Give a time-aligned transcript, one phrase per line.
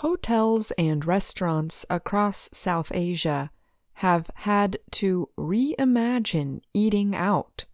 [0.00, 3.50] Hotels and restaurants across South Asia
[3.94, 7.64] have had to reimagine eating out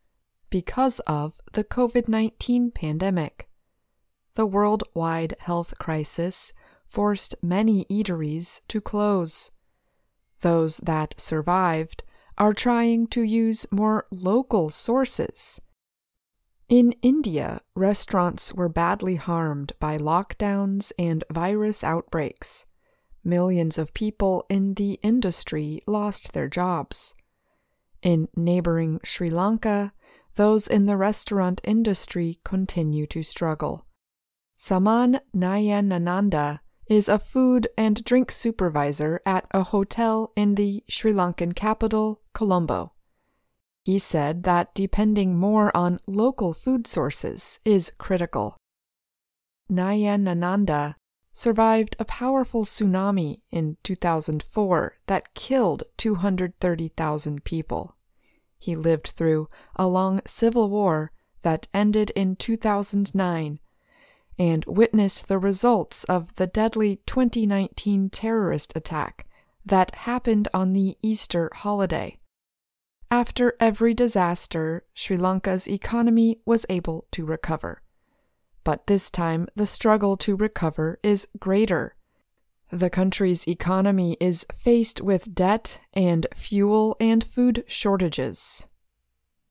[0.49, 3.49] because of the COVID 19 pandemic.
[4.37, 6.53] The worldwide health crisis
[6.87, 9.51] forced many eateries to close.
[10.43, 12.05] Those that survived
[12.39, 15.61] are trying to use more local sources.
[16.73, 22.65] In India, restaurants were badly harmed by lockdowns and virus outbreaks.
[23.23, 27.15] Millions of people in the industry lost their jobs.
[28.01, 29.93] In neighboring Sri Lanka,
[30.37, 33.85] those in the restaurant industry continue to struggle.
[34.55, 41.55] Saman Nayanananda is a food and drink supervisor at a hotel in the Sri Lankan
[41.55, 42.92] capital, Colombo.
[43.85, 48.57] He said that depending more on local food sources is critical.
[49.71, 50.95] Nayanananda
[51.33, 57.97] survived a powerful tsunami in 2004 that killed 230,000 people.
[58.59, 61.11] He lived through a long civil war
[61.43, 63.59] that ended in 2009
[64.39, 69.27] and witnessed the results of the deadly 2019 terrorist attack
[69.65, 72.19] that happened on the Easter holiday.
[73.13, 77.83] After every disaster, Sri Lanka's economy was able to recover.
[78.65, 81.95] But this time, the struggle to recover is greater.
[82.71, 88.67] The country's economy is faced with debt and fuel and food shortages.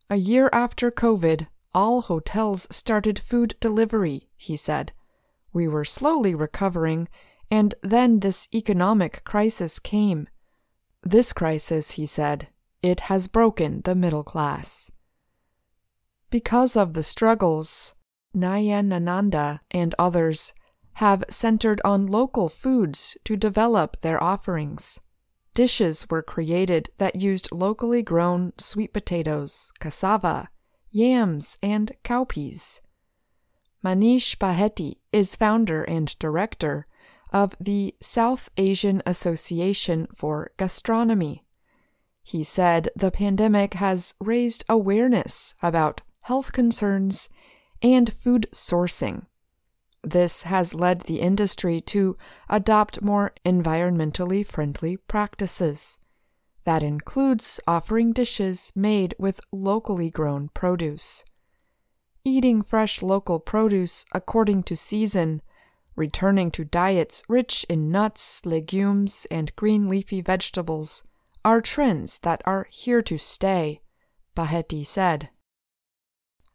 [0.09, 4.92] A year after COVID, all hotels started food delivery, he said.
[5.54, 7.09] We were slowly recovering,
[7.52, 10.28] and then this economic crisis came.
[11.04, 12.48] This crisis, he said,
[12.82, 14.92] it has broken the middle class.
[16.30, 17.96] Because of the struggles,
[18.36, 20.54] Nayanananda and others
[20.94, 25.00] have centered on local foods to develop their offerings.
[25.54, 30.50] Dishes were created that used locally grown sweet potatoes, cassava,
[30.89, 32.82] yams, and cowpeas.
[33.84, 36.88] Manish Baheti is founder and director
[37.34, 41.44] of the South Asian Association for Gastronomy.
[42.31, 47.27] He said the pandemic has raised awareness about health concerns
[47.81, 49.25] and food sourcing.
[50.02, 52.15] This has led the industry to
[52.49, 55.99] adopt more environmentally friendly practices.
[56.64, 61.25] That includes offering dishes made with locally grown produce.
[62.23, 65.42] Eating fresh local produce according to season,
[65.98, 71.03] returning to diets rich in nuts, legumes, and green leafy vegetables
[71.44, 73.82] are trends that are here to stay,
[74.36, 75.30] Baheti said.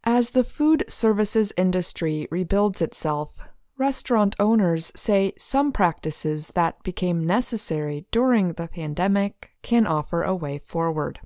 [0.05, 3.41] As the food services industry rebuilds itself,
[3.79, 10.59] Restaurant owners say some practices that became necessary during the pandemic can offer a way
[10.65, 11.21] forward.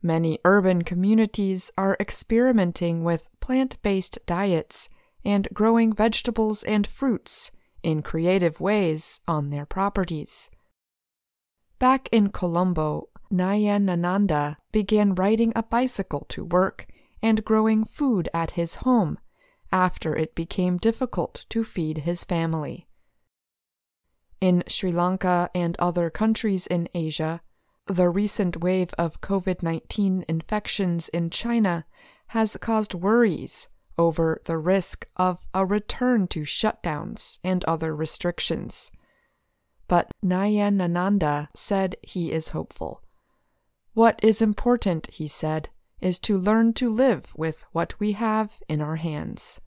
[0.00, 4.88] Many urban communities are experimenting with plant based diets
[5.24, 7.50] and growing vegetables and fruits
[7.82, 10.48] in creative ways on their properties.
[11.78, 16.86] Back in Colombo, Nayanananda began riding a bicycle to work
[17.22, 19.18] and growing food at his home
[19.70, 22.86] after it became difficult to feed his family.
[24.40, 27.42] In Sri Lanka and other countries in Asia,
[27.86, 31.84] the recent wave of COVID 19 infections in China
[32.28, 38.90] has caused worries over the risk of a return to shutdowns and other restrictions.
[39.88, 43.02] But Nayanananda said he is hopeful.
[43.94, 45.68] What is important, he said,
[46.00, 49.60] is to learn to live with what we have in our hands.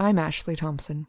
[0.00, 1.02] I'm Ashley Thompson.